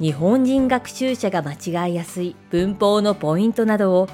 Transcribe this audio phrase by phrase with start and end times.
[0.00, 4.08] 日本人学習者が間違いやすい文法のポイントなどを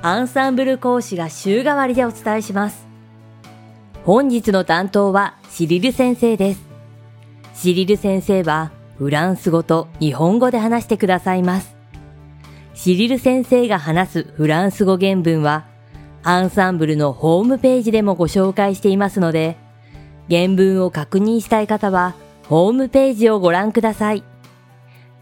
[0.00, 2.86] アンサンブル講師が週替わりでお伝えします。
[4.04, 6.62] 本日の担当はシリル先生です。
[7.52, 11.76] シリル先生はフランス語と日本語で話してくださいます。
[12.72, 15.66] シリル先生が話すフランス語原文は
[16.22, 19.58] アンサンブルのホームページでもご紹介していますので、
[20.30, 22.14] 原文を確認したい方は
[22.48, 24.24] ホームページをご覧ください。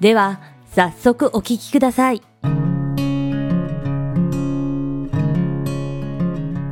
[0.04, 0.40] では、
[0.74, 2.22] 早速お聞きください。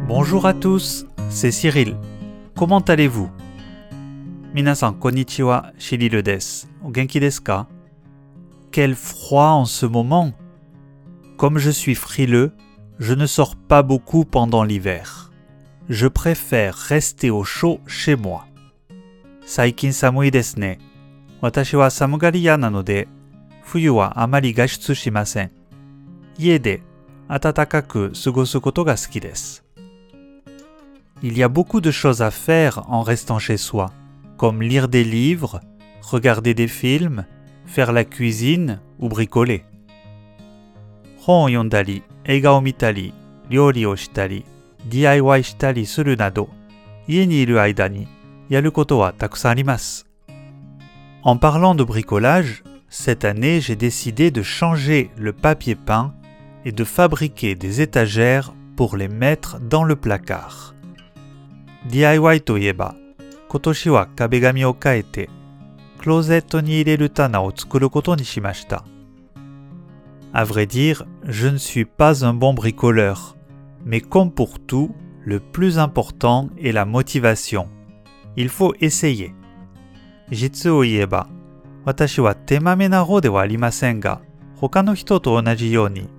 [0.08, 1.95] Bonjour à tous, c'est Cyril.
[2.56, 3.30] Comment allez-vous
[4.53, 5.73] 皆さん、こんにちは。
[5.78, 6.70] シリルです。
[6.81, 7.67] お元気ですか
[8.72, 10.33] Quel froid en ce moment
[11.38, 12.52] Comme je suis frileux,
[13.00, 15.31] je ne sors pas beaucoup pendant l'hiver.
[15.89, 18.45] Je préfère rester au chaud chez moi.
[19.45, 20.80] 最近寒いですね。
[21.39, 23.08] 私は寒がり屋なので、
[23.72, 25.52] 冬はあまり外出しません。
[26.38, 26.81] 家で
[27.28, 29.64] 暖かく過ごすことが好きです。
[31.22, 33.92] Il y a beaucoup de choses à faire en restant chez soi,
[34.38, 35.61] comme lire des livres,
[36.03, 37.25] regarder des films,
[37.66, 39.64] faire la cuisine ou bricoler.
[41.17, 43.14] 本を読んだり、映画を見たり、
[43.50, 44.45] 料理をしたり、
[44.86, 46.50] DIY したりするなど、
[47.08, 48.08] 家にいる間に
[48.47, 50.08] やることはたくさんあります。
[51.23, 56.14] En parlant de bricolage, cette année j'ai décidé de changer le papier peint
[56.66, 60.75] et de fabriquer des étagères pour les mettre dans le placard.
[61.89, 62.95] DIY といえば、
[63.49, 65.30] 今年は壁紙を変えて、
[65.99, 68.83] クローゼットに入れる棚を作ることにしました。
[70.33, 73.36] À vrai dire, je ne suis pas un bon bricoleur,
[73.86, 74.93] mais comme pour tout,
[75.23, 77.70] le plus important est la motivation.
[78.36, 79.33] Il faut essayer.
[80.30, 81.27] 実を言えば、
[81.86, 84.21] 私は手まめな方ではありませんが、
[84.55, 86.10] 他の人と同じように、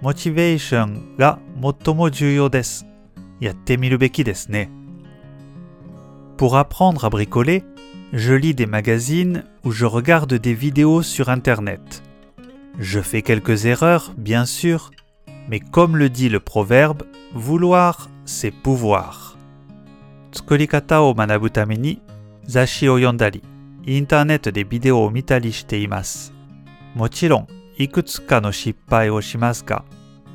[0.00, 1.38] モチベーションが
[1.84, 2.86] 最も重要です。
[3.40, 4.70] やってみるべきですね。
[6.36, 7.62] Pour apprendre à bricoler,
[8.12, 12.02] je lis des magazines ou je regarde des vidéos sur Internet.
[12.78, 14.90] Je fais quelques erreurs, bien sûr,
[15.48, 19.36] mais comme le dit le proverbe, vouloir, c'est pouvoir.
[20.32, 22.00] 作り方を学ぶために
[22.44, 23.42] 雑誌を読んだり、
[23.86, 26.32] インターネットでビデオを見たりしています。
[26.94, 29.84] もちろん、いくつかの失敗をしますが、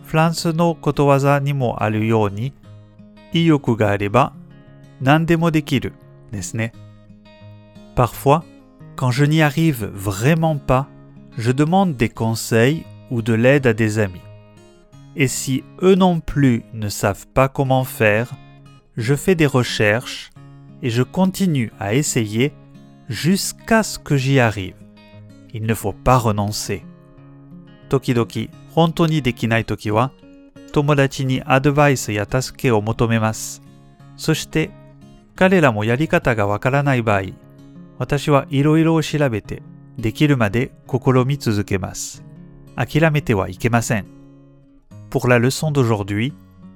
[0.03, 2.53] フランスのことわざにもあるように、
[3.33, 4.33] 意欲があれば
[5.01, 5.93] 何でもできる
[6.31, 6.73] ですね。
[7.95, 8.43] Parfois,
[8.95, 10.87] quand je n'y arrive vraiment pas,
[11.37, 14.21] je demande des conseils ou de l'aide à des amis.
[15.15, 18.33] Et si eux non plus ne savent pas comment faire,
[18.95, 20.29] je fais des recherches
[20.81, 22.53] et je continue à essayer
[23.09, 24.75] jusqu'à ce que j'y arrive.
[25.53, 26.83] Il ne faut pas renoncer.
[27.89, 28.27] 時々
[28.71, 30.11] 本当にできない時は
[30.73, 33.61] 友達にアドバイスや助けを求めます。
[34.17, 34.71] そして
[35.35, 37.31] 彼らもやり方がわからない場合、
[37.97, 39.61] 私はいろいろ調べて
[39.97, 42.23] できるまで試み続けます。
[42.75, 44.05] 諦めてはいけません。
[45.09, 46.33] Pour la leçon d'aujourd'hui,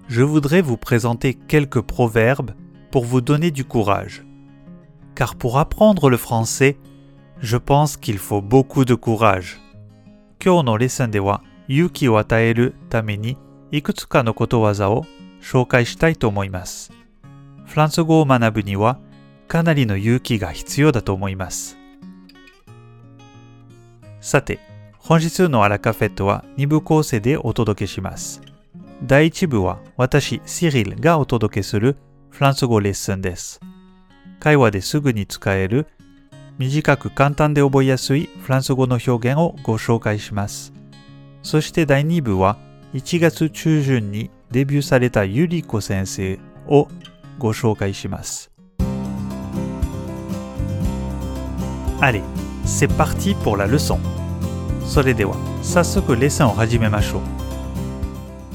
[0.08, 2.56] je voudrais vous présenter quelques proverbes
[2.92, 4.24] pour vous donner du courage.
[5.16, 6.78] Car pour apprendre le français,
[7.40, 9.60] je pense qu'il faut beaucoup de courage.
[10.44, 13.38] 今日のレッスンでは勇気を与えるために
[13.72, 15.06] いくつかのことわざを
[15.42, 16.92] 紹介したいと思います。
[17.66, 19.00] フランス語を学ぶには
[19.48, 21.78] かなりの勇気が必要だと思います。
[24.20, 24.60] さて、
[24.98, 28.42] 本日のアラカフェットは2部構成でお届けします。
[29.04, 31.98] 第1部は私、シリルがお届けする
[32.30, 33.60] フランス語レッスンです。
[34.40, 35.88] 会話ですぐに使える
[36.58, 40.74] 短く簡単で覚えやすいフランス語の表現をご紹介します。
[41.44, 42.58] そして第2部は
[42.94, 46.88] 1月中旬にデビューされたゆりこ先生を
[47.40, 48.52] ご紹介します。
[52.02, 52.24] Allez,
[52.66, 53.98] c'est parti pour la leçon.
[54.86, 57.22] それでは早速レッスンを始めましょう。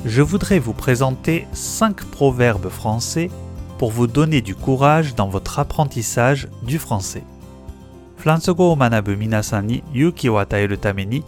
[0.08, 3.30] Je voudrais vous présenter 5 proverbes français
[3.80, 7.22] pour vous donner du courage dans votre apprentissage du français.
[8.16, 11.22] フランス語を学ぶ皆さんに勇気を与えるために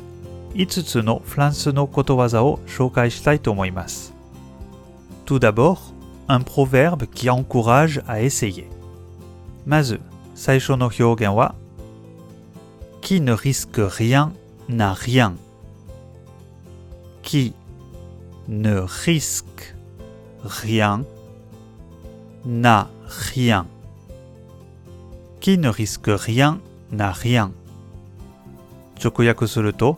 [0.54, 4.14] 5つのフランスのことわざを紹介したいと思います。
[5.26, 5.78] Tout d'abord,
[6.26, 8.66] un proverbe qui encourage à essayer.
[9.66, 10.00] まず、
[10.34, 11.54] 最初の表現は
[13.02, 14.32] Qui ne risque rien
[14.68, 15.36] n'a rien.
[17.22, 17.54] Qui
[18.48, 19.74] ne risque
[20.42, 21.04] rien
[22.45, 22.89] n'a
[23.33, 23.65] rien.
[25.39, 26.59] Qui ne risque rien
[26.91, 27.51] n'a rien.
[29.03, 29.97] 直訳すると、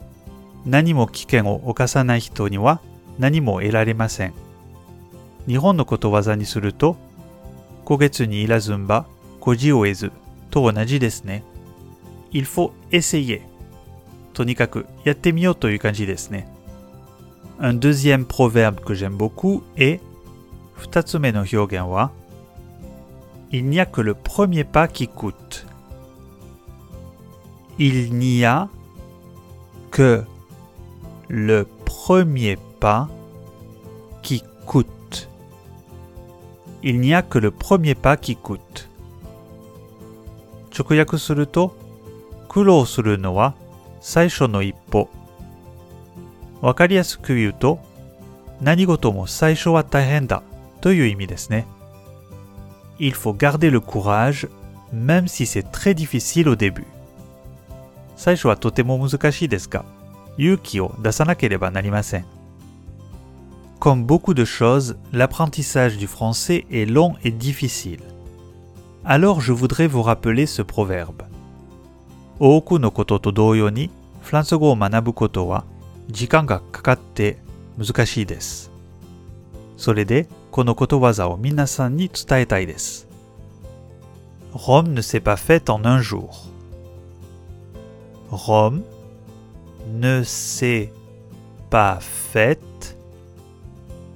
[0.66, 2.82] 何も危険を冒さない人には
[3.20, 4.34] 何も得られません。
[5.48, 6.98] 日本のことわざにすると、
[7.86, 9.06] 古月にいらずんば、
[9.40, 10.12] 孤事を得ず
[10.50, 11.44] と同じですね。
[12.32, 13.42] il faut essayer.
[14.34, 16.48] とにかくやってみようという感じですね。
[17.60, 20.02] Un deuxième proverbe que j'aime beaucoup est
[20.74, 22.12] 二つ目の表現は
[23.58, 25.66] Il n'y a que le premier pas qui coûte.
[27.80, 28.68] Il n'y a
[29.92, 30.26] que
[31.30, 33.08] le premier pas
[34.22, 35.30] qui coûte.
[36.84, 38.90] Il n'y a que le premier pas qui coûte.
[40.78, 41.78] 直訳すると、
[42.50, 43.54] 苦労するのは
[44.02, 45.08] 最初の一歩。
[46.60, 47.80] わかりやすく言うと、
[48.60, 50.44] 何事も最初は大変だ
[50.82, 51.66] という意味ですね。
[52.99, 54.49] Il faut garder le courage,
[54.93, 56.87] même si c'est très difficile au début.
[58.17, 59.85] 最初はとても難しいですが、
[60.37, 62.25] 勇気を出さなければなりません。
[63.79, 68.01] Comme beaucoup de choses, l'apprentissage du français est long et difficile.
[69.05, 71.25] Alors je voudrais vous rappeler ce proverbe.
[72.39, 73.91] 多くのことと同様に、
[74.23, 75.65] フランス語を学ぶことは
[76.09, 77.39] 時間がかかって
[77.79, 78.71] 難しいです。
[79.79, 83.07] それで、 このことわざを皆さんに伝えたいです。
[84.53, 86.29] Rome ne s'est pas faite en un jour.
[88.31, 88.83] Rome
[90.01, 90.91] ne s'est
[91.71, 92.97] pas faite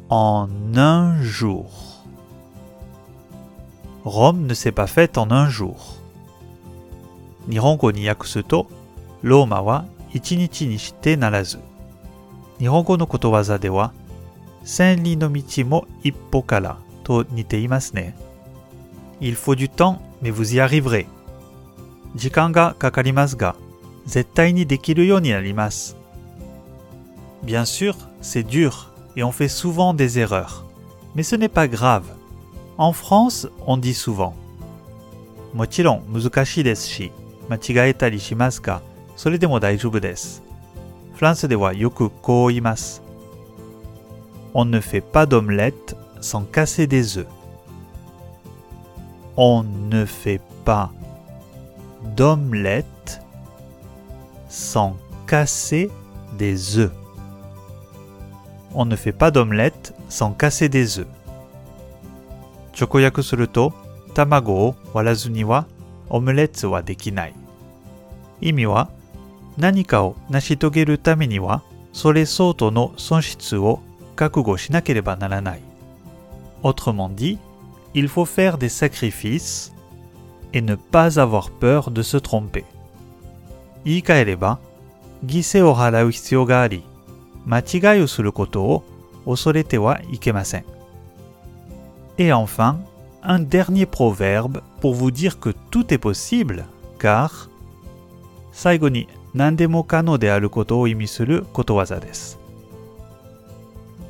[0.09, 1.67] en un jour.
[4.05, 5.77] Rome ne s'est pas faite en un jour.
[7.49, 8.69] 日本語に訳すと、
[9.23, 11.59] ローマは一日にしてならず。
[12.59, 13.93] 日本語のことわざでは、
[14.65, 18.17] 千里の道も一歩からと似ていますね。
[19.21, 21.06] Il faut du temps, mais vous y arriverez.
[22.15, 23.56] 時間がかかりますが、
[24.06, 25.97] 絶対にできるようになります。
[27.45, 30.65] Bien sûr, c'est dur et on fait souvent des erreurs.
[31.15, 32.05] Mais ce n'est pas grave.
[32.77, 34.33] En France, on dit souvent.
[35.53, 37.12] もちろん難しいですし、
[37.49, 38.83] 間違えたりしますが、
[39.17, 40.43] それでも大丈夫です。
[41.15, 43.03] フランスではよくこう言います。
[44.54, 47.28] on ne fait pas d'omelette sans casser des œufs.
[49.38, 50.92] On ne fait pas
[52.16, 53.22] d'omelette
[54.50, 54.96] sans
[55.28, 55.90] casser
[56.38, 56.92] des œufs.
[58.74, 61.07] On ne fait pas d'omelette sans casser des œufs.
[62.74, 63.22] Chokoyaku
[64.13, 64.75] tamago
[72.72, 72.94] no
[74.19, 75.61] 何かを成し遂げるためには、それ相当の損失を覚悟しなければならない。
[76.62, 77.39] Autrement dit,
[77.95, 79.73] il faut faire des sacrifices
[80.53, 82.65] et ne pas avoir peur de se tromper.
[83.85, 84.59] 言い換えれば、
[85.25, 86.83] 犠牲を払う必要があり、
[87.46, 88.84] 間違いをすることを
[89.27, 90.65] 恐れてはいけません。
[92.17, 92.77] Et enfin,
[93.23, 96.65] un dernier proverbe pour vous dire que tout est possible,
[96.99, 97.49] car
[98.53, 102.38] 最後に何でも可能であることを意味することわざです。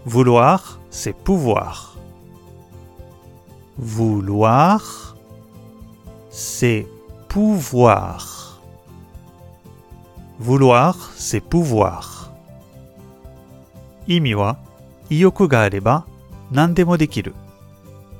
[0.05, 1.95] Vouloir, c'est pouvoir.
[3.77, 5.15] Vouloir,
[6.29, 6.87] c'est
[7.27, 8.59] pouvoir.
[10.39, 12.31] Vouloir, c'est pouvoir.
[14.07, 14.55] Imi wa,
[15.11, 16.03] iyoku ga areba,
[16.51, 17.33] nandemo dekiru.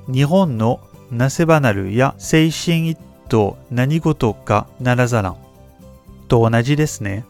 [0.08, 0.78] Nihon no
[1.10, 5.34] naseba naru ya seishin itto nanigoto ka narazaran.
[6.28, 7.22] To onaji desu ne.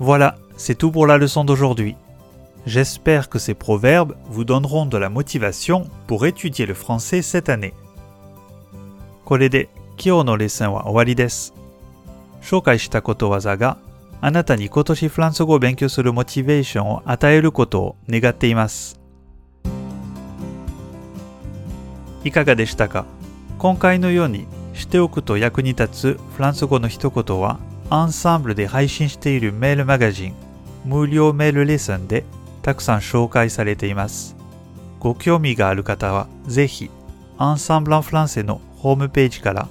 [0.00, 1.96] Voilà, c'est tout pour la leçon d'aujourd'hui.
[2.66, 7.74] J'espère que ces proverbes vous donneront de la motivation pour étudier le français cette année.
[9.24, 9.68] これで
[10.02, 11.54] 今日のレッスンは終わりです。
[12.40, 13.78] 紹介したことわざが
[14.20, 18.98] あなたに今年フランス語を勉強するモチベーションを与えることを願っています。
[22.24, 23.06] いかがでしたか
[23.58, 27.58] 今回のようにしておくと役に立つフランス語の一言は
[27.90, 30.34] アンサンブルで配信しているメールマガジン
[30.84, 32.24] 無料メールレッスンで
[32.68, 34.36] たくさん紹介されています。
[35.00, 36.90] ご興味がある方はぜひ
[37.38, 39.68] アンサンブランフランセのホームページから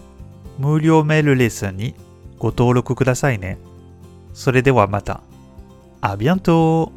[0.57, 1.93] 無料メールレッスンに
[2.39, 3.59] ご登録くださいね。
[4.33, 5.21] それではまた。
[6.01, 6.91] あ、bientôt!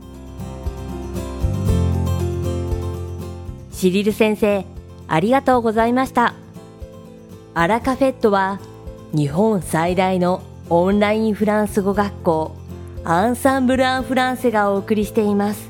[3.70, 4.64] シリル先生、
[5.06, 6.32] ありがとうございました。
[7.52, 8.58] アラカフェットは
[9.12, 10.40] 日本最大の
[10.70, 12.56] オンラインフランス語学校
[13.04, 15.69] アンサンブル・アン・フランセがお送りしています。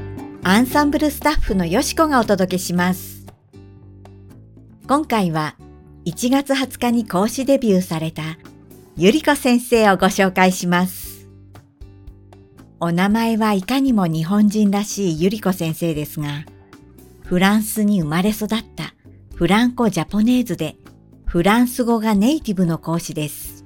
[0.43, 3.27] アンサンブルスタッフのよしこがお届けします
[4.87, 5.55] 今回は
[6.05, 8.23] 1月20日に講師デビューされた
[8.97, 11.27] ゆりこ先生をご紹介します。
[12.79, 16.45] お名前はいかにも日本人らしいゆりこ先生ですが、
[17.23, 18.95] フランスに生まれ育った
[19.35, 20.75] フランコ・ジャポネーズで
[21.25, 23.63] フランス語がネイティブの講師です。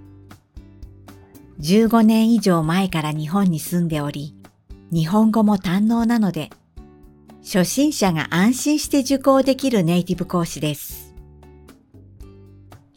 [1.61, 4.35] 15年以上前から日本に住んでおり、
[4.91, 6.49] 日本語も堪能なので、
[7.45, 11.13] 初心者が安心して受講できるネイティブ講師です。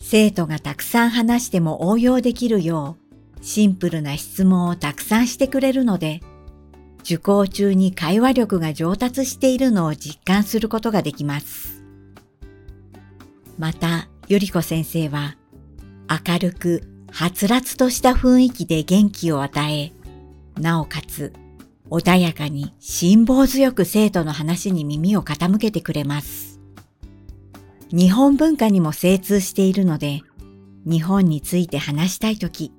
[0.00, 2.96] 生徒がたくさん話しても応用できるよ
[3.38, 6.22] う、シンプルな質問をたくさんしてくれるので、
[7.00, 11.84] 受講中に会話力が上達しているのを実感することができます。
[13.58, 15.36] また、ゆりこ先生は、
[16.26, 19.92] 明るく、はつらつとした雰囲気で元気を与え、
[20.58, 21.34] なおかつ、
[21.90, 26.60] 穏やかに辛抱強く生徒の話に耳を傾けてくれます。
[27.90, 30.22] 日本文化にも精通しているので、
[30.84, 32.72] 日本について話したいとき、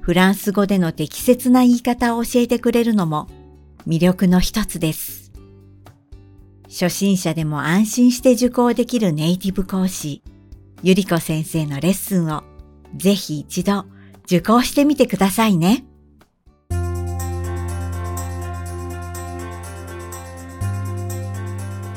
[0.00, 3.28] フランス語での適切な言い方を教えてくれるのも
[3.86, 5.32] 魅力の一つです。
[6.68, 10.22] 初心者でも安心して受講できるネイティブ講師、
[10.82, 12.42] ゆりこ先生のレッスンを
[12.96, 13.84] ぜひ一度
[14.24, 15.84] 受講してみてくださいね。